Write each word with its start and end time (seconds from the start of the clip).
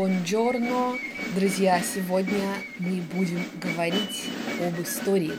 бонджорно! 0.00 0.96
Друзья, 1.36 1.78
сегодня 1.80 2.54
мы 2.78 3.02
будем 3.12 3.44
говорить 3.60 4.30
об 4.66 4.82
истории. 4.82 5.34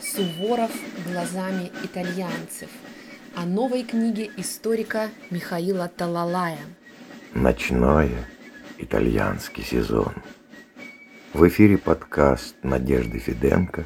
Суворов 0.00 0.70
глазами 1.06 1.70
итальянцев. 1.84 2.70
О 3.36 3.44
новой 3.44 3.82
книге 3.82 4.30
историка 4.38 5.10
Михаила 5.28 5.88
Талалая. 5.88 6.56
Ночной 7.34 8.10
итальянский 8.78 9.62
сезон. 9.62 10.14
В 11.34 11.46
эфире 11.48 11.76
подкаст 11.76 12.56
Надежды 12.62 13.18
Фиденко 13.18 13.84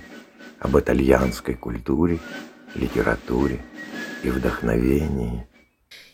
об 0.61 0.79
итальянской 0.79 1.57
культуре, 1.57 2.21
литературе 2.77 3.59
и 4.23 4.31
вдохновении– 4.31 5.49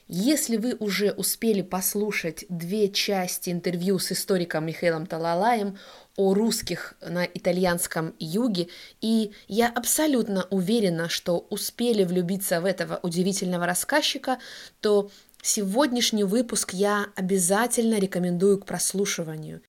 если 0.09 0.57
вы 0.57 0.75
уже 0.75 1.13
успели 1.13 1.61
послушать 1.61 2.47
две 2.49 2.89
части 2.89 3.51
интервью 3.51 3.99
с 3.99 4.11
историком 4.13 4.67
Михаилом 4.67 5.07
Талалаем 5.07 5.79
о 6.17 6.33
русских 6.35 6.95
на 7.01 7.25
итальянском 7.27 8.15
юге, 8.19 8.69
и 9.03 9.33
я 9.49 9.69
абсолютно 9.69 10.47
уверена, 10.51 11.09
что 11.09 11.47
успели 11.51 12.05
влюбиться 12.05 12.61
в 12.61 12.65
этого 12.65 12.99
удивительного 13.03 13.67
рассказчика, 13.67 14.39
то 14.81 15.11
сегодняшний 15.43 16.25
выпуск 16.25 16.73
я 16.73 17.07
обязательно 17.15 17.99
рекомендую 17.99 18.59
к 18.59 18.67
прослушиванию. 18.67 19.61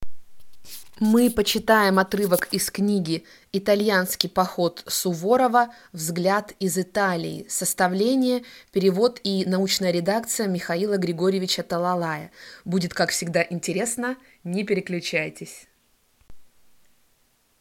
Мы 1.00 1.32
почитаем 1.32 1.98
отрывок 1.98 2.50
из 2.52 2.70
книги 2.70 3.24
«Итальянский 3.54 4.30
поход 4.30 4.84
Суворова. 4.86 5.74
Взгляд 5.94 6.54
из 6.60 6.78
Италии». 6.78 7.46
Составление, 7.48 8.44
перевод 8.74 9.22
и 9.24 9.46
научная 9.46 9.92
редакция 9.92 10.48
Михаила 10.48 10.98
Григорьевича 10.98 11.64
Талалая. 11.64 12.32
Будет, 12.66 12.94
как 12.94 13.12
всегда, 13.12 13.46
интересно. 13.50 14.18
Не 14.44 14.66
переключайтесь. 14.66 15.69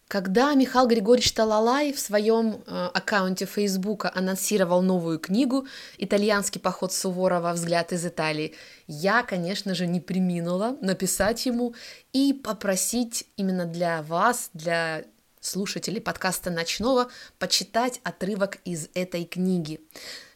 Когда 0.09 0.55
Михаил 0.55 0.87
Григорьевич 0.87 1.33
Талалай 1.33 1.93
в 1.93 2.01
своем 2.01 2.63
э, 2.67 2.89
аккаунте 2.95 3.45
Фейсбука 3.45 4.11
анонсировал 4.15 4.81
новую 4.81 5.19
книгу 5.19 5.67
«Итальянский 5.99 6.63
поход 6.63 6.95
Суворова. 6.95 7.53
Взгляд 7.53 7.93
из 7.93 8.07
Италии», 8.07 8.55
я, 8.87 9.23
конечно 9.23 9.75
же, 9.75 9.87
не 9.87 10.01
приминула 10.01 10.79
написать 10.81 11.45
ему 11.45 11.75
и 12.15 12.33
попросить 12.33 13.27
именно 13.37 13.67
для 13.67 14.01
вас, 14.01 14.49
для 14.55 15.05
слушателей 15.41 16.01
подкаста 16.01 16.51
«Ночного» 16.51 17.09
почитать 17.39 18.01
отрывок 18.03 18.61
из 18.65 18.89
этой 18.95 19.27
книги. 19.27 19.79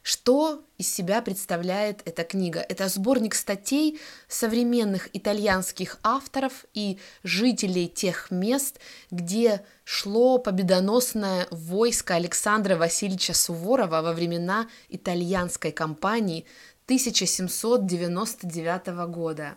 Что 0.02 0.64
из 0.78 0.92
себя 0.92 1.22
представляет 1.22 2.02
эта 2.04 2.24
книга? 2.24 2.58
Это 2.68 2.88
сборник 2.88 3.36
статей 3.36 4.00
современных 4.26 5.08
итальянских 5.16 5.98
авторов 6.02 6.66
и 6.74 6.98
жителей 7.22 7.86
тех 7.86 8.32
мест, 8.32 8.80
где 9.12 9.64
шло 9.84 10.38
победоносное 10.38 11.46
войско 11.52 12.16
Александра 12.16 12.74
Васильевича 12.76 13.32
Суворова 13.32 14.02
во 14.02 14.12
времена 14.12 14.66
итальянской 14.88 15.70
кампании 15.70 16.46
1799 16.86 18.88
года. 19.08 19.56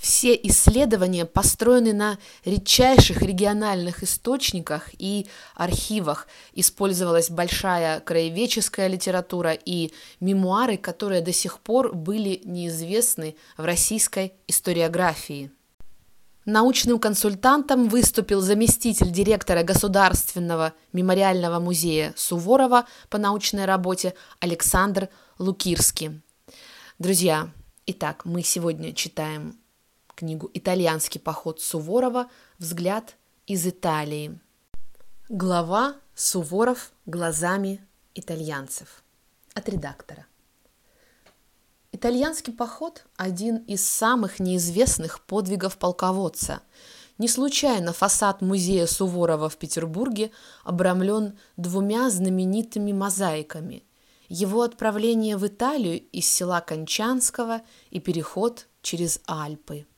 Все 0.00 0.34
исследования 0.34 1.26
построены 1.26 1.92
на 1.92 2.18
редчайших 2.46 3.20
региональных 3.20 4.02
источниках 4.02 4.88
и 4.96 5.26
архивах. 5.54 6.26
Использовалась 6.54 7.28
большая 7.28 8.00
краеведческая 8.00 8.86
литература 8.86 9.52
и 9.52 9.92
мемуары, 10.18 10.78
которые 10.78 11.20
до 11.20 11.34
сих 11.34 11.58
пор 11.60 11.94
были 11.94 12.40
неизвестны 12.46 13.36
в 13.58 13.64
российской 13.66 14.32
историографии. 14.48 15.50
Научным 16.46 16.98
консультантом 16.98 17.90
выступил 17.90 18.40
заместитель 18.40 19.10
директора 19.10 19.62
Государственного 19.64 20.72
мемориального 20.94 21.60
музея 21.60 22.14
Суворова 22.16 22.86
по 23.10 23.18
научной 23.18 23.66
работе 23.66 24.14
Александр 24.40 25.10
Лукирский. 25.38 26.22
Друзья, 26.98 27.50
итак, 27.84 28.24
мы 28.24 28.42
сегодня 28.42 28.94
читаем 28.94 29.60
книгу 30.20 30.50
«Итальянский 30.52 31.18
поход 31.18 31.60
Суворова. 31.60 32.28
Взгляд 32.58 33.16
из 33.46 33.66
Италии». 33.66 34.38
Глава 35.30 35.96
«Суворов 36.14 36.92
глазами 37.06 37.80
итальянцев» 38.14 39.02
от 39.54 39.66
редактора. 39.70 40.26
Итальянский 41.92 42.52
поход– 42.52 43.06
один 43.16 43.56
из 43.64 43.88
самых 43.88 44.40
неизвестных 44.40 45.24
подвигов 45.24 45.78
полководца. 45.78 46.60
Не 47.16 47.26
случайно 47.26 47.94
фасад 47.94 48.42
музея 48.42 48.86
Суворова 48.86 49.48
в 49.48 49.56
Петербурге 49.56 50.32
обрамлен 50.64 51.38
двумя 51.56 52.10
знаменитыми 52.10 52.92
мозаиками– 52.92 53.84
его 54.28 54.62
отправление 54.62 55.36
в 55.36 55.44
Италию 55.44 56.00
из 56.12 56.28
села 56.28 56.60
Кончанского 56.60 57.62
и 57.90 57.98
переход 57.98 58.68
через 58.80 59.20
Альпы– 59.26 59.86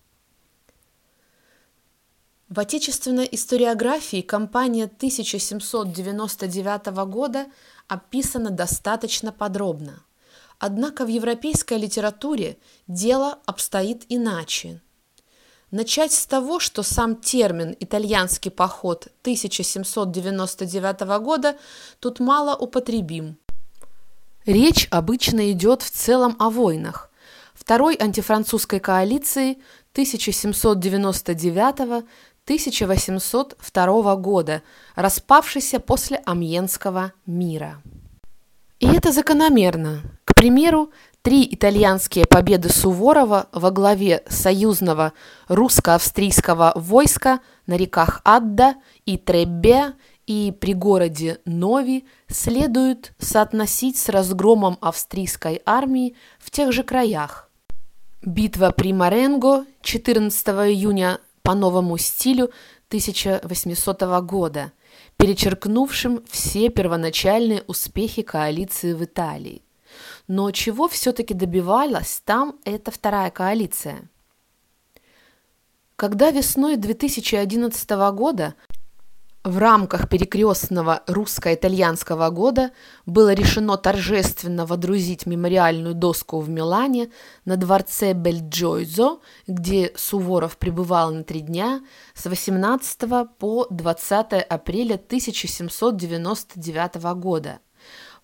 в 2.53 2.61
отечественной 2.61 3.29
историографии 3.33 4.21
кампания 4.21 4.85
1799 4.85 6.87
года 7.07 7.47
описана 7.89 8.51
достаточно 8.51 9.33
подробно. 9.33 10.03
Однако 10.59 11.07
в 11.07 11.09
европейской 11.09 11.79
литературе 11.79 12.59
дело 12.87 13.39
обстоит 13.47 14.05
иначе. 14.11 14.83
Начать 15.71 16.13
с 16.13 16.27
того, 16.27 16.61
что 16.61 16.83
сам 16.83 17.17
термин 17.17 17.75
«итальянский 17.81 18.51
поход 18.51 19.09
1799 19.23 21.01
года» 21.23 21.57
тут 22.01 22.21
мало 22.21 22.55
употребим. 22.55 23.39
Речь 24.45 24.89
обычно 24.91 25.51
идет 25.53 25.81
в 25.81 25.91
целом 25.91 26.37
о 26.39 26.51
войнах. 26.51 27.09
Второй 27.55 27.97
антифранцузской 27.99 28.81
коалиции 28.81 29.57
1799 29.93 32.05
1802 32.45 34.17
года, 34.17 34.63
распавшийся 34.95 35.81
после 35.81 36.19
Амьенского 36.25 37.13
мира. 37.25 37.83
И 38.81 38.87
это 38.87 39.13
закономерно. 39.13 40.03
К 40.25 40.35
примеру, 40.35 40.91
три 41.23 41.47
итальянские 41.49 42.27
победы 42.27 42.69
Суворова 42.69 43.47
во 43.53 43.71
главе 43.71 44.25
союзного 44.29 45.13
русско-австрийского 45.47 46.73
войска 46.75 47.41
на 47.67 47.77
реках 47.77 48.21
Адда 48.25 48.75
и 49.07 49.19
Треббе 49.19 49.95
и 50.27 50.53
при 50.61 50.75
городе 50.75 51.39
Нови 51.45 52.07
следует 52.29 53.13
соотносить 53.19 53.99
с 53.99 54.09
разгромом 54.09 54.79
австрийской 54.81 55.63
армии 55.65 56.17
в 56.41 56.51
тех 56.51 56.73
же 56.73 56.83
краях. 56.83 57.49
Битва 58.25 58.71
при 58.71 58.93
Маренго 58.93 59.65
14 59.83 60.49
июня 60.49 61.21
по 61.43 61.55
новому 61.55 61.99
стилю 61.99 62.53
1800 62.89 64.03
года, 64.23 64.73
перечеркнувшим 65.17 66.23
все 66.29 66.69
первоначальные 66.69 67.63
успехи 67.67 68.23
коалиции 68.23 68.93
в 68.93 69.05
Италии. 69.05 69.63
Но 70.29 70.51
чего 70.51 70.89
все-таки 70.89 71.35
добивалась 71.35 72.23
там 72.25 72.59
эта 72.65 72.91
вторая 72.91 73.31
коалиция? 73.31 74.09
Когда 75.97 76.31
весной 76.31 76.77
2011 76.77 77.91
года 78.13 78.55
в 79.45 79.59
рамках 79.59 80.09
перекрестного 80.09 81.03
русско-итальянского 81.09 82.31
года 82.31 82.71
было 83.07 83.33
решено 83.33 83.77
торжественно 83.77 84.67
водрузить 84.67 85.27
мемориальную 85.27 85.95
доску 85.95 86.39
в 86.39 86.49
Милане 86.49 87.11
на 87.45 87.57
дворце 87.57 88.13
Бельджойзо, 88.13 89.19
где 89.49 89.91
Суворов 89.97 90.59
пребывал 90.59 91.13
на 91.13 91.25
три 91.25 91.41
дня 91.41 91.81
с 92.15 92.27
18 92.27 93.01
по 93.39 93.67
20 93.69 94.33
апреля 94.49 94.95
1799 94.95 96.95
года. 97.17 97.59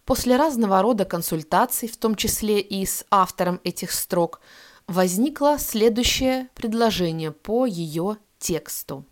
После 0.04 0.36
разного 0.36 0.80
рода 0.82 1.04
консультаций, 1.04 1.88
в 1.88 1.96
том 1.96 2.14
числе 2.14 2.60
и 2.60 2.86
с 2.86 3.04
автором 3.10 3.60
этих 3.64 3.90
строк, 3.90 4.40
возникло 4.86 5.58
следующее 5.58 6.48
предложение 6.54 7.32
по 7.32 7.66
ее 7.66 8.18
тексту. 8.38 9.04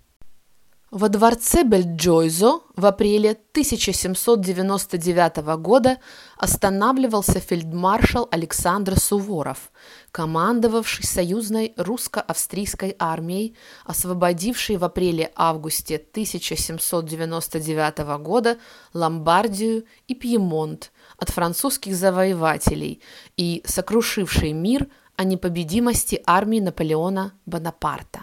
Во 0.93 1.09
дворце 1.09 1.65
Бельджойзо 1.65 2.61
в 2.77 2.87
апреле 2.87 3.33
1799 3.51 5.39
года 5.59 5.99
останавливался 6.39 7.41
фельдмаршал 7.41 8.29
Александр 8.31 8.97
Суворов, 8.97 9.73
командовавший 10.13 11.05
союзной 11.05 11.75
русско-австрийской 11.77 12.95
армией, 13.01 13.57
освободивший 13.85 14.77
в 14.77 14.85
апреле-августе 14.85 15.97
1799 15.97 17.99
года 18.23 18.57
Ломбардию 18.95 19.87
и 20.07 20.15
Пьемонт 20.15 20.93
от 21.19 21.31
французских 21.31 21.97
завоевателей 21.97 23.03
и 23.37 23.61
сокрушивший 23.67 24.53
мир 24.53 24.87
о 25.17 25.25
непобедимости 25.25 26.23
армии 26.27 26.61
Наполеона 26.61 27.33
Бонапарта. 27.45 28.16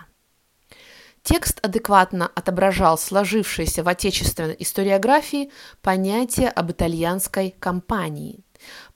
Текст 1.23 1.59
адекватно 1.65 2.29
отображал 2.35 2.97
сложившееся 2.97 3.81
в 3.81 3.87
отечественной 3.87 4.57
историографии 4.59 5.51
понятие 5.81 6.49
об 6.49 6.71
итальянской 6.71 7.55
кампании. 7.59 8.43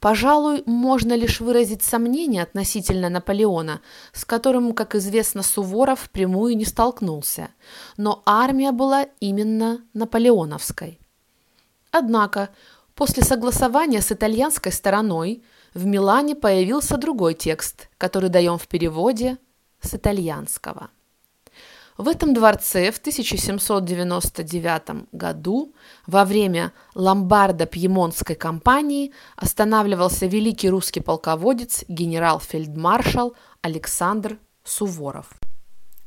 Пожалуй, 0.01 0.63
можно 0.65 1.13
лишь 1.13 1.39
выразить 1.39 1.83
сомнение 1.83 2.43
относительно 2.43 3.07
Наполеона, 3.09 3.81
с 4.11 4.25
которым, 4.25 4.73
как 4.73 4.95
известно, 4.95 5.41
Суворов 5.41 6.01
впрямую 6.01 6.57
не 6.57 6.65
столкнулся, 6.65 7.49
но 7.95 8.23
армия 8.25 8.73
была 8.73 9.07
именно 9.21 9.81
наполеоновской. 9.93 10.99
Однако, 11.91 12.49
после 12.93 13.23
согласования 13.23 14.01
с 14.01 14.11
итальянской 14.11 14.73
стороной 14.73 15.43
в 15.73 15.85
Милане 15.85 16.35
появился 16.35 16.97
другой 16.97 17.35
текст, 17.35 17.89
который 17.97 18.29
даем 18.29 18.57
в 18.57 18.67
переводе 18.67 19.37
с 19.81 19.93
итальянского. 19.93 20.89
В 21.97 22.07
этом 22.07 22.33
дворце 22.35 22.91
в 22.91 22.99
1799 22.99 25.07
году 25.11 25.73
во 26.05 26.25
время 26.25 26.71
ломбардо-пьемонтской 26.93 28.35
кампании 28.35 29.13
останавливался 29.35 30.27
великий 30.27 30.69
русский 30.69 30.99
полководец 30.99 31.83
генерал-фельдмаршал 31.87 33.33
Александр 33.61 34.37
Суворов. 34.63 35.31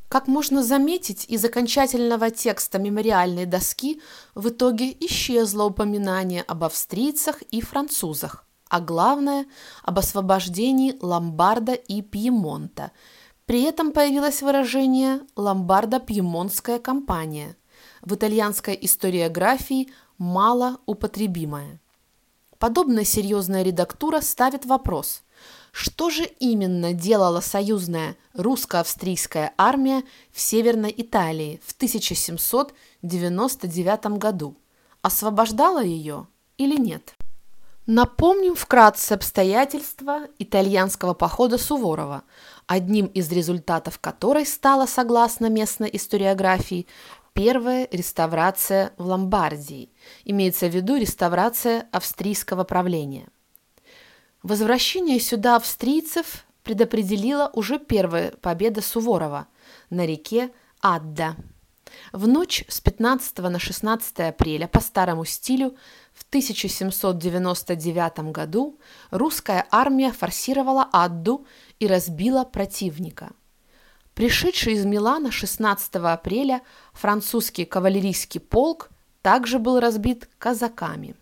Как 0.08 0.28
можно 0.28 0.62
заметить, 0.62 1.24
из 1.28 1.44
окончательного 1.44 2.30
текста 2.30 2.78
мемориальной 2.78 3.46
доски 3.46 4.00
в 4.36 4.50
итоге 4.50 4.96
исчезло 5.00 5.64
упоминание 5.64 6.42
об 6.42 6.62
австрийцах 6.62 7.42
и 7.50 7.60
французах, 7.60 8.44
а 8.68 8.80
главное– 8.80 9.46
об 9.82 9.98
освобождении 9.98 10.94
Ломбарда 11.00 11.72
и 11.72 12.00
Пьемонта– 12.00 12.92
при 13.50 13.62
этом 13.62 13.90
появилось 13.90 14.42
выражение 14.42 15.22
«ломбардо-пьемонтская 15.34 16.78
компания», 16.78 17.56
в 18.00 18.14
итальянской 18.14 18.78
историографии 18.80 19.90
мало 20.18 20.78
употребимое. 20.86 21.80
Подобная 22.60 23.02
серьезная 23.02 23.64
редактура 23.64 24.20
ставит 24.20 24.66
вопрос, 24.66 25.24
что 25.72 26.10
же 26.10 26.30
именно 26.38 26.92
делала 26.92 27.40
союзная 27.40 28.16
русско-австрийская 28.34 29.52
армия 29.58 30.04
в 30.30 30.40
Северной 30.40 30.94
Италии 30.96 31.60
в 31.66 31.72
1799 31.72 34.18
году? 34.18 34.56
Освобождала 35.02 35.82
ее 35.82 36.28
или 36.56 36.80
нет? 36.80 37.16
Напомним 37.92 38.54
вкратце 38.54 39.14
обстоятельства 39.14 40.28
итальянского 40.38 41.12
похода 41.12 41.58
Суворова, 41.58 42.22
одним 42.68 43.06
из 43.06 43.32
результатов 43.32 43.98
которой 43.98 44.46
стала, 44.46 44.86
согласно 44.86 45.46
местной 45.46 45.90
историографии, 45.92 46.86
первая 47.32 47.88
реставрация 47.90 48.92
в 48.96 49.06
Ломбардии, 49.06 49.90
имеется 50.24 50.68
в 50.68 50.72
виду 50.72 50.94
реставрация 50.98 51.88
австрийского 51.90 52.62
правления. 52.62 53.26
Возвращение 54.44 55.18
сюда 55.18 55.56
австрийцев 55.56 56.46
предопределила 56.62 57.50
уже 57.54 57.80
первая 57.80 58.30
победа 58.40 58.82
Суворова 58.82 59.48
на 59.90 60.06
реке 60.06 60.52
Адда. 60.80 61.34
В 62.12 62.28
ночь 62.28 62.64
с 62.68 62.80
15 62.80 63.38
на 63.38 63.58
16 63.58 64.20
апреля 64.20 64.68
по 64.68 64.78
старому 64.78 65.24
стилю 65.24 65.76
в 66.20 66.24
1799 66.28 68.30
году 68.30 68.78
русская 69.10 69.66
армия 69.70 70.12
форсировала 70.12 70.86
Адду 70.92 71.46
и 71.78 71.86
разбила 71.86 72.44
противника. 72.44 73.30
Пришедший 74.14 74.74
из 74.74 74.84
Милана 74.84 75.32
16 75.32 75.96
апреля 75.96 76.60
французский 76.92 77.64
кавалерийский 77.64 78.38
полк 78.38 78.90
также 79.22 79.58
был 79.58 79.80
разбит 79.80 80.28
казаками. 80.38 81.16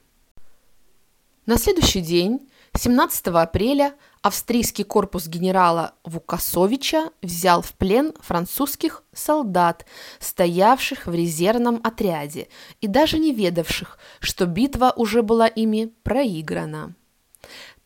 На 1.46 1.58
следующий 1.58 2.00
день, 2.00 2.50
17 2.76 3.28
апреля, 3.28 3.94
австрийский 4.23 4.85
корпус 4.85 5.26
генерала 5.26 5.94
Вукасовича 6.05 7.11
взял 7.23 7.62
в 7.62 7.73
плен 7.75 8.12
французских 8.20 9.03
солдат, 9.12 9.87
стоявших 10.20 11.06
в 11.06 11.15
резервном 11.15 11.81
отряде 11.82 12.49
и 12.81 12.87
даже 12.87 13.19
не 13.19 13.32
ведавших, 13.32 13.99
что 14.20 14.47
битва 14.47 14.93
уже 14.97 15.23
была 15.23 15.47
ими 15.47 15.93
проиграна. 16.03 16.94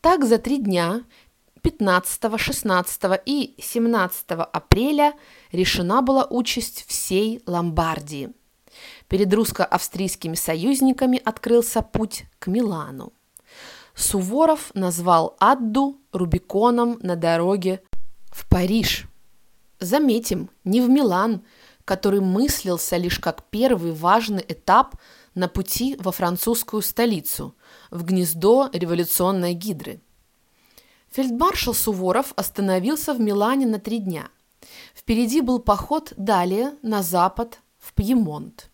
Так 0.01 0.25
за 0.25 0.37
три 0.37 0.57
дня 0.57 1.03
15, 1.61 2.37
16 2.37 3.21
и 3.25 3.55
17 3.57 4.31
апреля 4.31 5.13
решена 5.51 6.01
была 6.01 6.25
участь 6.29 6.85
всей 6.87 7.41
Ломбардии. 7.45 8.33
Перед 9.07 9.33
русско-австрийскими 9.33 10.35
союзниками 10.35 11.21
открылся 11.23 11.81
путь 11.81 12.25
к 12.39 12.47
Милану. 12.47 13.13
Суворов 13.95 14.71
назвал 14.73 15.35
Адду 15.39 15.99
Рубиконом 16.11 16.99
на 17.01 17.15
дороге 17.15 17.81
в 18.31 18.47
Париж. 18.49 19.07
Заметим, 19.79 20.49
не 20.63 20.81
в 20.81 20.89
Милан, 20.89 21.43
который 21.85 22.21
мыслился 22.21 22.97
лишь 22.97 23.19
как 23.19 23.43
первый 23.49 23.91
важный 23.91 24.43
этап 24.47 24.95
на 25.35 25.47
пути 25.47 25.95
во 25.99 26.11
французскую 26.11 26.81
столицу, 26.81 27.55
в 27.91 28.03
гнездо 28.03 28.69
революционной 28.71 29.53
гидры– 29.53 30.01
Фельдмаршал 31.13 31.75
Суворов 31.75 32.33
остановился 32.35 33.13
в 33.13 33.19
Милане 33.21 33.67
на 33.67 33.79
три 33.79 33.99
дня. 33.99 34.29
Впереди 34.95 35.41
был 35.41 35.59
поход 35.59 36.11
далее, 36.17 36.73
на 36.81 37.03
запад, 37.03 37.59
в 37.77 37.93
Пьемонт. 37.93 38.71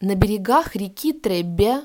На 0.00 0.14
берегах 0.14 0.74
реки 0.74 1.12
Треббе 1.12 1.82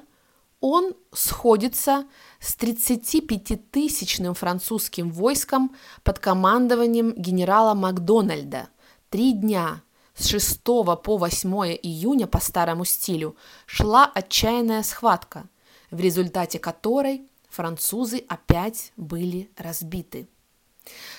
он 0.62 0.94
сходится 1.12 2.06
с 2.40 2.56
35-тысячным 2.58 4.34
французским 4.34 5.12
войском 5.12 5.76
под 6.04 6.20
командованием 6.20 7.14
генерала 7.14 7.74
Макдональда. 7.74 8.70
Три 9.10 9.34
дня 9.34 9.82
с 10.16 10.28
6 10.28 10.64
по 10.64 11.18
8 11.18 11.50
июня 11.82 12.28
по 12.28 12.40
старому 12.40 12.86
стилю 12.86 13.36
шла 13.66 14.06
отчаянная 14.06 14.84
схватка, 14.84 15.48
в 15.92 16.00
результате 16.00 16.60
которой 16.60 17.30
французы 17.50 18.24
опять 18.28 18.92
были 18.98 19.50
разбиты. 19.58 20.28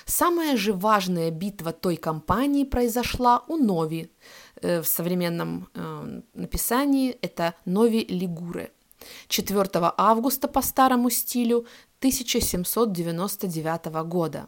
Самая 0.05 0.57
же 0.57 0.73
важная 0.73 1.31
битва 1.31 1.73
той 1.73 1.95
кампании 1.95 2.63
произошла 2.63 3.43
у 3.47 3.57
Нови. 3.57 4.11
Э, 4.61 4.81
в 4.81 4.87
современном 4.87 5.69
э, 5.73 6.21
написании 6.33 7.11
это 7.21 7.53
Нови 7.65 8.05
Лигуре. 8.09 8.71
4 9.27 9.93
августа 9.97 10.47
по 10.47 10.61
старому 10.61 11.09
стилю 11.09 11.65
1799 11.99 13.85
года. 14.07 14.47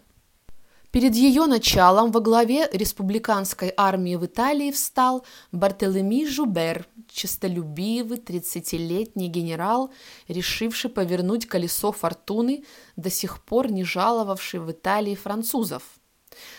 Перед 0.91 1.15
ее 1.15 1.45
началом 1.45 2.11
во 2.11 2.19
главе 2.19 2.67
республиканской 2.73 3.73
армии 3.77 4.17
в 4.17 4.25
Италии 4.25 4.71
встал 4.71 5.25
Бартелеми 5.53 6.25
Жубер, 6.25 6.85
честолюбивый 7.09 8.17
30-летний 8.17 9.29
генерал, 9.29 9.91
решивший 10.27 10.89
повернуть 10.89 11.45
колесо 11.45 11.93
фортуны, 11.93 12.65
до 12.97 13.09
сих 13.09 13.41
пор 13.41 13.71
не 13.71 13.85
жаловавший 13.85 14.59
в 14.59 14.69
Италии 14.69 15.15
французов. 15.15 15.83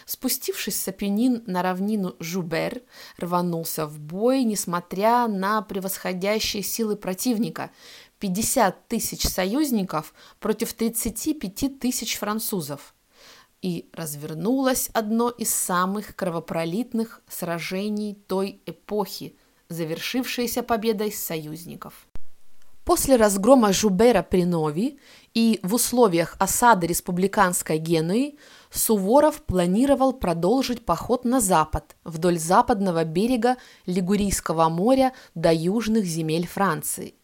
Спустившись 0.06 0.80
с 0.80 0.88
Апеннин 0.88 1.42
на 1.46 1.62
равнину 1.62 2.16
Жубер, 2.18 2.82
рванулся 3.16 3.86
в 3.86 3.98
бой, 3.98 4.44
несмотря 4.44 5.26
на 5.28 5.62
превосходящие 5.62 6.62
силы 6.62 6.96
противника– 6.96 7.70
50 8.18 8.86
тысяч 8.86 9.26
союзников 9.26 10.14
против 10.38 10.74
35 10.74 11.80
тысяч 11.80 12.16
французов– 12.16 12.94
и 13.62 13.88
развернулось 13.92 14.90
одно 14.92 15.30
из 15.30 15.54
самых 15.54 16.16
кровопролитных 16.16 17.22
сражений 17.28 18.14
той 18.26 18.60
эпохи, 18.66 19.36
завершившееся 19.68 20.64
победой 20.64 21.12
союзников. 21.12 22.06
После 22.84 23.14
разгрома 23.14 23.72
Жубера 23.72 24.24
при 24.24 24.44
Нови 24.44 24.98
и 25.34 25.60
в 25.62 25.74
условиях 25.74 26.34
осады 26.40 26.88
республиканской 26.88 27.78
Генуи 27.78 28.36
Суворов 28.72 29.42
планировал 29.42 30.14
продолжить 30.14 30.84
поход 30.84 31.26
на 31.26 31.40
запад, 31.40 31.94
вдоль 32.04 32.38
западного 32.38 33.04
берега 33.04 33.58
Лигурийского 33.84 34.70
моря 34.70 35.12
до 35.34 35.52
южных 35.52 36.06
земель 36.06 36.46
Франции. 36.46 37.14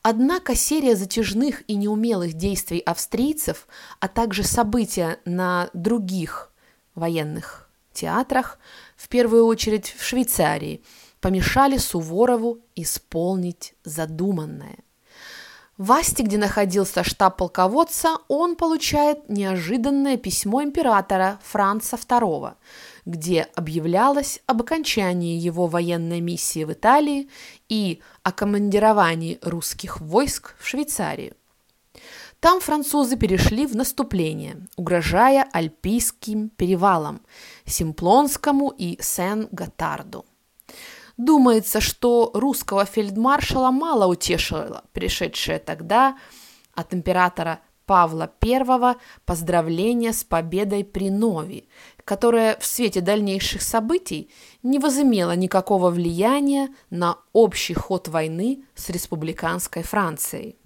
Однако 0.00 0.54
серия 0.54 0.96
затяжных 0.96 1.62
и 1.68 1.74
неумелых 1.74 2.32
действий 2.32 2.78
австрийцев, 2.78 3.68
а 4.00 4.08
также 4.08 4.44
события 4.44 5.18
на 5.26 5.68
других 5.74 6.52
военных 6.94 7.68
театрах, 7.92 8.58
в 8.96 9.08
первую 9.08 9.44
очередь 9.44 9.94
в 9.94 10.02
Швейцарии, 10.02 10.82
помешали 11.20 11.76
Суворову 11.76 12.60
исполнить 12.74 13.74
задуманное. 13.84 14.78
В 15.78 15.92
Асте, 15.92 16.24
где 16.24 16.38
находился 16.38 17.04
штаб 17.04 17.36
полководца, 17.36 18.16
он 18.26 18.56
получает 18.56 19.28
неожиданное 19.28 20.16
письмо 20.16 20.64
императора 20.64 21.38
Франца 21.44 21.94
II, 21.94 22.54
где 23.06 23.42
объявлялось 23.54 24.42
об 24.46 24.62
окончании 24.62 25.38
его 25.38 25.68
военной 25.68 26.20
миссии 26.20 26.64
в 26.64 26.72
Италии 26.72 27.28
и 27.68 28.00
о 28.24 28.32
командировании 28.32 29.38
русских 29.40 30.00
войск 30.00 30.56
в 30.58 30.66
Швейцарию. 30.66 31.36
Там 32.40 32.60
французы 32.60 33.16
перешли 33.16 33.64
в 33.64 33.76
наступление, 33.76 34.66
угрожая 34.76 35.48
Альпийским 35.52 36.48
перевалам, 36.48 37.20
Симплонскому 37.66 38.74
и 38.76 39.00
Сен-Готарду. 39.00 40.24
Думается, 41.18 41.80
что 41.80 42.30
русского 42.32 42.84
фельдмаршала 42.84 43.72
мало 43.72 44.06
утешило 44.06 44.84
пришедшее 44.92 45.58
тогда 45.58 46.16
от 46.74 46.94
императора 46.94 47.60
Павла 47.86 48.32
I 48.40 48.96
поздравление 49.24 50.12
с 50.12 50.22
победой 50.22 50.84
при 50.84 51.10
Нови, 51.10 51.68
которая 52.04 52.56
в 52.58 52.64
свете 52.64 53.00
дальнейших 53.00 53.62
событий 53.62 54.30
не 54.62 54.78
возымела 54.78 55.34
никакого 55.34 55.90
влияния 55.90 56.68
на 56.88 57.18
общий 57.32 57.74
ход 57.74 58.06
войны 58.06 58.64
с 58.76 58.88
республиканской 58.88 59.82
Францией. 59.82 60.56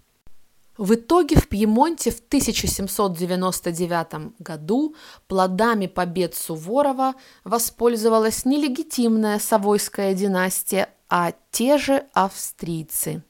В 0.79 0.95
итоге 0.95 1.37
в 1.37 1.49
Пьемонте 1.49 2.11
в 2.11 2.19
1799 2.19 4.39
году 4.39 4.95
плодами 5.29 5.87
побед 5.87 6.35
Суворова 6.35 7.15
воспользовалась 7.45 8.47
не 8.47 8.57
легитимная 8.57 9.39
Савойская 9.39 10.15
династия, 10.15 10.89
а 11.11 11.35
те 11.51 11.77
же 11.77 12.07
австрийцы. 12.15 13.23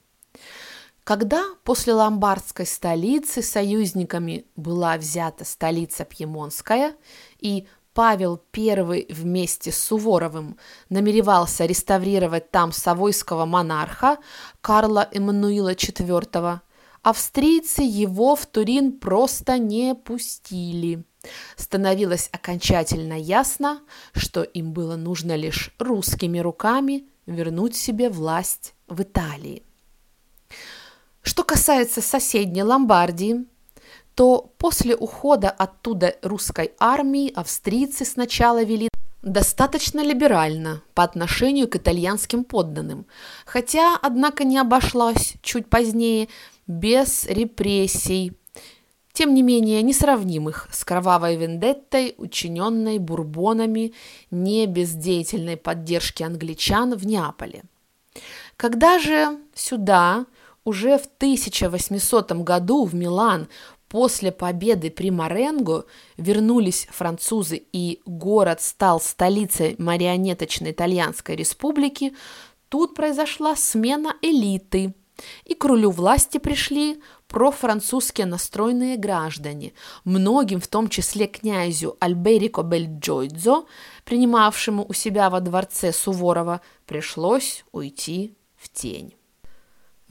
Когда 1.03 1.43
после 1.65 1.95
ломбардской 1.95 2.65
столицы 2.65 3.43
союзниками 3.43 4.47
была 4.55 4.97
взята 4.97 5.45
столица 5.45 6.05
Пьемонская 6.05 6.95
и 7.41 7.67
Павел 7.93 8.41
I 8.57 9.07
вместе 9.11 9.73
с 9.73 9.79
Суворовым 9.79 10.57
намеревался 10.89 11.67
реставрировать 11.67 12.53
там 12.53 12.71
савойского 12.71 13.47
монарха 13.47 14.19
Карла 14.61 15.09
Эммануила 15.13 15.75
IV, 15.75 16.61
австрийцы 17.03 17.83
его 17.83 18.35
в 18.37 18.47
Турин 18.47 18.93
просто 18.99 19.59
не 19.59 19.95
пустили. 19.95 21.05
Становилось 21.57 22.29
окончательно 22.33 23.15
ясно, 23.15 23.81
что 24.13 24.43
им 24.43 24.73
было 24.73 24.97
нужно 24.97 25.37
лишь 25.37 25.75
русскими 25.79 26.39
руками 26.39 27.07
вернуть 27.27 27.77
себе 27.77 28.09
власть 28.09 28.75
в 28.89 29.03
Италии. 29.03 29.63
Что 31.23 31.45
касается 31.45 32.01
соседней 32.01 32.65
Ломбардии, 32.65 33.45
то 34.15 34.53
после 34.59 34.97
ухода 34.97 35.51
оттуда 35.51 36.17
русской 36.23 36.73
армии 36.79 37.33
австрийцы 37.33 38.05
сначала 38.05 38.63
вели 38.63 38.89
достаточно 39.23 40.01
либерально 40.01 40.83
по 40.95 41.03
отношению 41.03 41.69
к 41.69 41.77
итальянским 41.77 42.45
подданным, 42.45 43.07
хотя, 43.47 43.97
однако, 44.01 44.45
не 44.45 44.59
обошлось 44.59 45.35
чуть 45.43 45.69
позднее 45.69 46.29
без 46.67 47.25
репрессий, 47.27 48.33
тем 49.13 49.35
не 49.35 49.43
менее 49.43 49.83
несравнимых 49.83 50.69
с 50.73 50.85
кровавой 50.85 51.37
вендеттой, 51.37 52.15
учиненной 52.17 52.99
бурбонами 52.99 53.93
не 54.31 54.67
без 54.67 54.93
деятельной 54.93 55.57
поддержки 55.57 56.23
англичан 56.23 56.95
в 56.95 57.07
Неаполе. 57.07 57.65
Когда 58.57 58.99
же 58.99 59.39
сюда 59.55 60.27
уже 60.65 60.99
в 60.99 61.07
1800 61.17 62.33
году 62.33 62.85
в 62.85 62.95
Милан 62.95 63.49
после 63.93 64.33
победы 64.33 64.91
при 64.91 65.11
Маренго 65.11 65.85
вернулись 66.17 66.89
французы 66.91 67.63
и 67.75 68.01
город 68.07 68.63
стал 68.63 69.03
столицей 69.03 69.77
марионеточной 69.77 70.71
итальянской 70.71 71.37
республики, 71.37 72.15
тут 72.71 72.95
произошла 72.95 73.55
смена 73.55 74.17
элиты– 74.23 74.95
и 75.45 75.55
к 75.55 75.65
рулю 75.67 75.91
власти 75.91 76.39
пришли 76.39 77.01
профранцузские 77.29 78.27
настроенные 78.27 78.97
граждане, 78.97 79.75
многим, 80.05 80.59
в 80.59 80.67
том 80.67 80.89
числе 80.89 81.27
князю 81.27 81.97
Альберико 82.01 82.63
Бельджойдзо, 82.63 83.67
принимавшему 84.05 84.87
у 84.89 84.93
себя 84.95 85.29
во 85.29 85.41
дворце 85.41 85.93
Суворова, 85.93 86.63
пришлось 86.87 87.65
уйти 87.73 88.35
в 88.57 88.71
тень. 88.71 89.15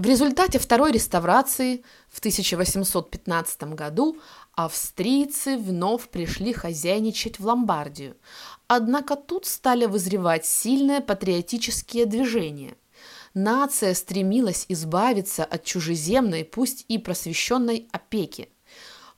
В 0.02 0.06
результате 0.08 0.58
второй 0.58 0.92
реставрации 0.92 1.84
в 2.10 2.18
1815 2.18 3.76
году 3.76 4.18
австрийцы 4.56 5.58
вновь 5.58 6.10
пришли 6.10 6.54
хозяйничать 6.54 7.38
в 7.38 7.46
Ломбардию, 7.46 8.18
однако 8.66 9.16
тут 9.16 9.46
стали 9.46 9.86
вызревать 9.86 10.44
сильные 10.44 11.02
патриотические 11.02 12.08
движения 12.08 12.74
нация 13.36 13.94
стремилась 13.94 14.66
избавиться 14.70 15.46
от 15.46 15.66
чужеземной, 15.66 16.46
пусть 16.46 16.84
и 16.88 16.98
просвещенной 16.98 17.88
опеки. 17.92 18.50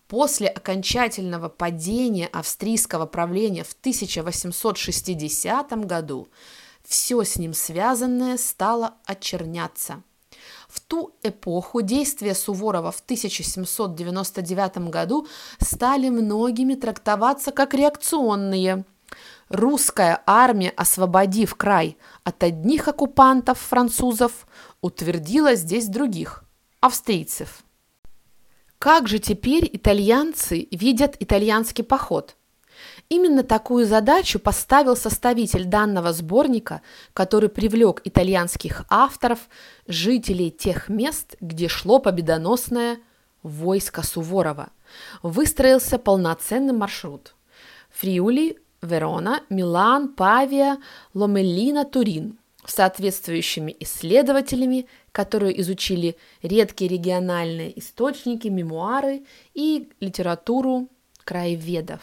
После 0.09 0.49
окончательного 0.49 1.47
падения 1.47 2.27
австрийского 2.27 3.05
правления 3.05 3.63
в 3.63 3.71
1860 3.71 5.85
году 5.85 6.27
все 6.85 7.23
с 7.23 7.37
ним 7.37 7.53
связанное 7.53 8.35
стало 8.35 8.95
очерняться. 9.05 10.03
В 10.73 10.79
ту 10.79 11.13
эпоху 11.21 11.83
действия 11.83 12.33
Суворова 12.33 12.91
в 12.91 12.99
1799 13.01 14.89
году 14.89 15.27
стали 15.59 16.09
многими 16.09 16.73
трактоваться 16.73 17.51
как 17.51 17.75
реакционные– 17.75 18.83
Русская 19.49 20.23
армия, 20.25 20.71
освободив 20.71 21.53
край 21.53 21.97
от 22.23 22.41
одних 22.41 22.87
оккупантов 22.87 23.59
французов, 23.59 24.47
утвердила 24.81 25.53
здесь 25.53 25.87
других– 25.87 26.43
австрийцев. 26.79 27.63
Как 28.79 29.07
же 29.07 29.19
теперь 29.19 29.69
итальянцы 29.71 30.67
видят 30.71 31.17
итальянский 31.19 31.83
поход? 31.83 32.35
Именно 33.09 33.43
такую 33.43 33.85
задачу 33.85 34.39
поставил 34.39 34.95
составитель 34.95 35.65
данного 35.65 36.13
сборника, 36.13 36.81
который 37.13 37.49
привлек 37.49 38.01
итальянских 38.03 38.85
авторов, 38.89 39.39
жителей 39.87 40.49
тех 40.49 40.89
мест, 40.89 41.35
где 41.39 41.67
шло 41.67 41.99
победоносное 41.99 42.99
войско 43.43 44.03
Суворова. 44.03 44.69
Выстроился 45.21 45.99
полноценный 45.99 46.73
маршрут. 46.73 47.35
Фриули 47.91 48.57
Верона, 48.81 49.41
Милан, 49.49 50.09
Павия, 50.09 50.77
Ломеллина, 51.13 51.85
Турин 51.85 52.39
соответствующими 52.65 53.75
исследователями, 53.79 54.87
которые 55.11 55.59
изучили 55.61 56.17
редкие 56.41 56.89
региональные 56.89 57.77
источники, 57.79 58.47
мемуары 58.47 59.23
и 59.53 59.89
литературу 59.99 60.87
краеведов. 61.23 62.01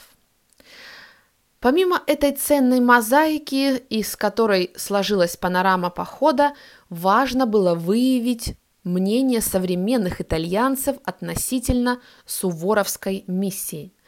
Помимо 1.61 2.02
этой 2.07 2.33
ценной 2.33 2.81
мозаики, 2.81 3.76
из 3.90 4.17
которой 4.17 4.73
сложилась 4.76 5.37
панорама 5.37 5.90
похода, 5.90 6.55
важно 6.88 7.47
было 7.47 7.75
выявить 7.75 8.57
мнение 8.83 9.43
современных 9.43 10.21
итальянцев 10.21 10.97
относительно 11.05 12.00
суворовской 12.25 13.25
миссии– 13.26 13.93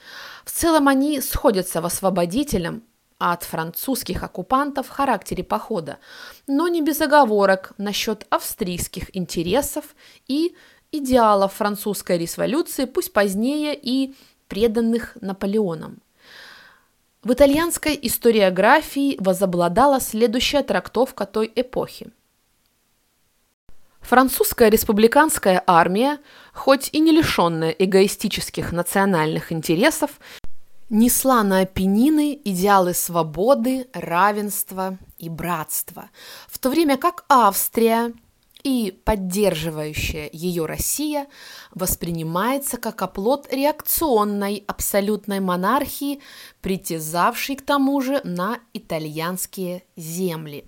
в 0.44 0.50
целом 0.50 0.88
они 0.88 1.20
сходятся 1.20 1.80
в 1.80 1.86
освободителем 1.86 2.82
от 3.18 3.44
французских 3.44 4.22
оккупантов 4.22 4.88
в 4.88 4.90
характере 4.90 5.44
похода, 5.44 5.98
но 6.48 6.66
не 6.68 6.82
без 6.82 7.00
оговорок 7.00 7.72
насчет 7.78 8.26
австрийских 8.30 9.16
интересов 9.16 9.94
и 10.26 10.56
идеалов 10.90 11.54
французской 11.54 12.18
революции, 12.18 12.84
пусть 12.84 13.12
позднее 13.12 13.78
и 13.80 14.14
преданных 14.48 15.16
Наполеоном. 15.20 16.00
В 17.22 17.32
итальянской 17.32 17.98
историографии 18.02 19.16
возобладала 19.20 20.00
следующая 20.00 20.62
трактовка 20.62 21.26
той 21.26 21.50
эпохи– 21.54 22.10
Французская 24.02 24.68
республиканская 24.68 25.62
армия, 25.66 26.18
хоть 26.52 26.90
и 26.92 26.98
не 26.98 27.12
лишенная 27.12 27.70
эгоистических 27.70 28.72
национальных 28.72 29.52
интересов, 29.52 30.10
несла 30.90 31.42
на 31.42 31.60
Апеннины 31.60 32.38
идеалы 32.44 32.94
свободы, 32.94 33.88
равенства 33.94 34.98
и 35.18 35.28
братства, 35.28 36.10
в 36.48 36.58
то 36.58 36.68
время 36.68 36.98
как 36.98 37.24
Австрия 37.28 38.12
и 38.62 38.98
поддерживающая 39.04 40.28
ее 40.32 40.66
Россия 40.66 41.26
воспринимается 41.74 42.76
как 42.76 43.02
оплот 43.02 43.52
реакционной 43.52 44.64
абсолютной 44.66 45.40
монархии, 45.40 46.20
притязавшей 46.60 47.56
к 47.56 47.62
тому 47.62 48.00
же 48.00 48.20
на 48.24 48.60
итальянские 48.72 49.84
земли. 49.96 50.64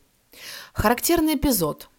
Характерный 0.73 1.37
эпизод– 1.37 1.89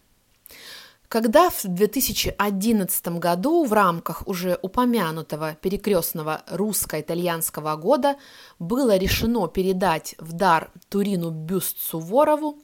Когда 1.08 1.50
в 1.50 1.62
2011 1.64 3.08
году 3.18 3.64
в 3.64 3.72
рамках 3.72 4.26
уже 4.26 4.58
упомянутого 4.60 5.54
перекрестного 5.54 6.42
русско-итальянского 6.48 7.76
года 7.76 8.16
было 8.58 8.96
решено 8.96 9.46
передать 9.46 10.16
в 10.18 10.32
дар 10.32 10.72
Турину 10.88 11.30
бюст 11.30 11.78
Суворову, 11.80 12.58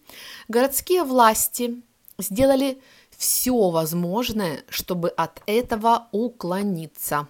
городские 0.48 1.04
власти 1.04 1.82
сделали 2.18 2.80
все 3.22 3.70
возможное, 3.70 4.64
чтобы 4.68 5.10
от 5.10 5.42
этого 5.46 6.08
уклониться. 6.10 7.28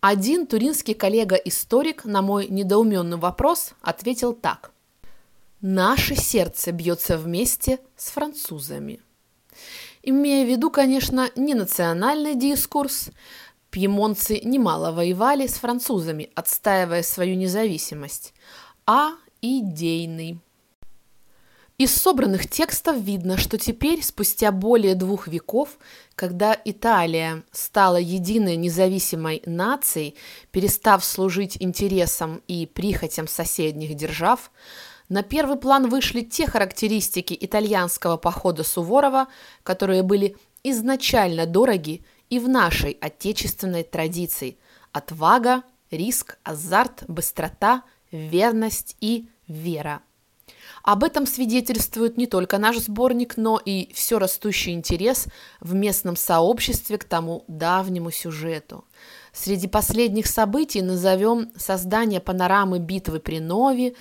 Один 0.00 0.46
туринский 0.46 0.94
коллега-историк 0.94 2.06
на 2.06 2.22
мой 2.22 2.48
недоуменный 2.48 3.18
вопрос 3.18 3.74
ответил 3.82 4.32
так. 4.32 4.72
«Наше 5.60 6.16
сердце 6.16 6.72
бьется 6.72 7.18
вместе 7.18 7.80
с 7.96 8.10
французами» 8.10 9.00
имея 10.02 10.44
в 10.44 10.48
виду, 10.48 10.70
конечно, 10.70 11.30
не 11.36 11.54
национальный 11.54 12.34
дискурс. 12.34 13.10
Пьемонцы 13.70 14.40
немало 14.42 14.90
воевали 14.90 15.46
с 15.46 15.54
французами, 15.54 16.30
отстаивая 16.34 17.02
свою 17.02 17.36
независимость, 17.36 18.34
а 18.86 19.12
идейный. 19.42 20.40
Из 21.82 21.92
собранных 21.92 22.48
текстов 22.48 22.96
видно, 22.98 23.36
что 23.36 23.58
теперь, 23.58 24.04
спустя 24.04 24.52
более 24.52 24.94
двух 24.94 25.26
веков, 25.26 25.78
когда 26.14 26.56
Италия 26.64 27.42
стала 27.50 27.96
единой 27.96 28.54
независимой 28.54 29.42
нацией, 29.46 30.14
перестав 30.52 31.04
служить 31.04 31.56
интересам 31.58 32.40
и 32.46 32.66
прихотям 32.66 33.26
соседних 33.26 33.96
держав, 33.96 34.52
на 35.08 35.24
первый 35.24 35.56
план 35.56 35.88
вышли 35.88 36.20
те 36.20 36.46
характеристики 36.46 37.36
итальянского 37.40 38.16
похода 38.16 38.62
Суворова, 38.62 39.26
которые 39.64 40.04
были 40.04 40.36
изначально 40.62 41.46
дороги 41.46 42.04
и 42.30 42.38
в 42.38 42.48
нашей 42.48 42.92
отечественной 42.92 43.82
традиции– 43.82 44.56
отвага, 44.92 45.64
риск, 45.90 46.38
азарт, 46.44 47.02
быстрота, 47.08 47.82
верность 48.12 48.96
и 49.00 49.26
вера. 49.48 50.00
Об 50.82 51.04
этом 51.04 51.26
свидетельствует 51.26 52.16
не 52.16 52.26
только 52.26 52.58
наш 52.58 52.78
сборник, 52.78 53.36
но 53.36 53.60
и 53.64 53.92
все 53.94 54.18
растущий 54.18 54.72
интерес 54.72 55.26
в 55.60 55.74
местном 55.74 56.16
сообществе 56.16 56.98
к 56.98 57.04
тому 57.04 57.44
давнему 57.46 58.10
сюжету. 58.10 58.84
Среди 59.32 59.68
последних 59.68 60.26
событий 60.26 60.82
назовем 60.82 61.52
создание 61.56 62.20
панорамы 62.20 62.80
битвы 62.80 63.20
при 63.20 63.38
Нове, 63.38 63.94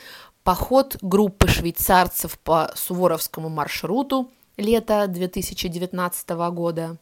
поход 0.43 0.97
группы 1.01 1.47
швейцарцев 1.47 2.39
по 2.39 2.71
Суворовскому 2.75 3.49
маршруту 3.49 4.31
лета 4.57 5.05
2019 5.07 6.29
года, 6.51 6.97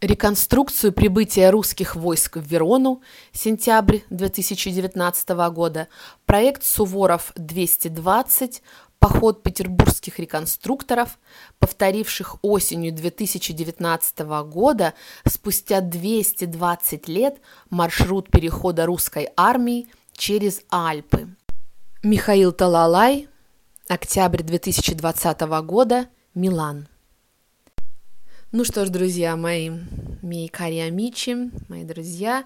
реконструкцию 0.00 0.92
прибытия 0.92 1.50
русских 1.50 1.96
войск 1.96 2.36
в 2.36 2.46
Верону 2.46 3.02
сентябрь 3.32 4.00
2019 4.10 5.28
года, 5.52 5.88
проект 6.26 6.62
«Суворов-220», 6.64 8.60
поход 9.04 9.42
петербургских 9.42 10.18
реконструкторов, 10.18 11.18
повторивших 11.58 12.36
осенью 12.40 12.90
2019 12.90 14.20
года 14.48 14.94
спустя 15.26 15.82
220 15.82 17.06
лет 17.08 17.36
маршрут 17.68 18.30
перехода 18.30 18.86
русской 18.86 19.28
армии 19.36 19.88
через 20.14 20.62
Альпы. 20.70 21.28
Михаил 22.02 22.52
Талалай, 22.52 23.28
октябрь 23.88 24.42
2020 24.42 25.40
года, 25.66 26.06
Милан. 26.34 26.88
Ну 28.52 28.64
что 28.64 28.86
ж, 28.86 28.88
друзья 28.88 29.36
мои, 29.36 29.70
мои 30.22 30.48
кари 30.48 30.78
амичи, 30.78 31.50
мои 31.68 31.84
друзья, 31.84 32.44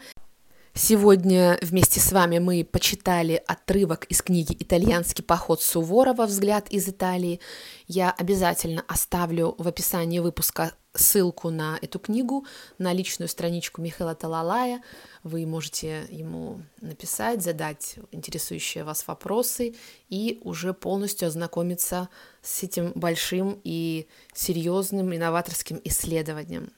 Сегодня 0.78 1.58
вместе 1.60 1.98
с 1.98 2.12
вами 2.12 2.38
мы 2.38 2.64
почитали 2.64 3.42
отрывок 3.48 4.04
из 4.04 4.22
книги 4.22 4.56
«Итальянский 4.60 5.24
поход 5.24 5.60
Суворова. 5.60 6.24
Взгляд 6.26 6.68
из 6.70 6.88
Италии». 6.88 7.40
Я 7.88 8.12
обязательно 8.12 8.84
оставлю 8.86 9.56
в 9.58 9.66
описании 9.66 10.20
выпуска 10.20 10.72
ссылку 10.94 11.50
на 11.50 11.80
эту 11.82 11.98
книгу, 11.98 12.46
на 12.78 12.92
личную 12.92 13.28
страничку 13.28 13.82
Михаила 13.82 14.14
Талалая. 14.14 14.80
Вы 15.24 15.46
можете 15.46 16.06
ему 16.10 16.62
написать, 16.80 17.42
задать 17.42 17.96
интересующие 18.12 18.84
вас 18.84 19.04
вопросы 19.08 19.74
и 20.08 20.38
уже 20.44 20.74
полностью 20.74 21.26
ознакомиться 21.26 22.08
с 22.40 22.62
этим 22.62 22.92
большим 22.94 23.60
и 23.64 24.06
серьезным 24.32 25.12
инноваторским 25.12 25.80
исследованием. 25.82 26.70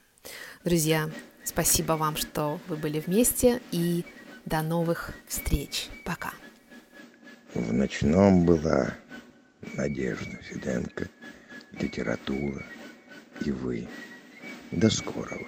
Друзья, 0.63 1.11
Спасибо 1.43 1.93
вам, 1.93 2.15
что 2.15 2.59
вы 2.67 2.75
были 2.75 2.99
вместе, 2.99 3.61
и 3.71 4.05
до 4.45 4.61
новых 4.61 5.13
встреч. 5.27 5.89
Пока. 6.05 6.31
В 7.53 7.73
ночном 7.73 8.45
была 8.45 8.93
Надежда 9.73 10.37
Фиденко, 10.43 11.09
литература 11.73 12.65
и 13.45 13.51
вы. 13.51 13.87
До 14.71 14.89
скорого. 14.89 15.47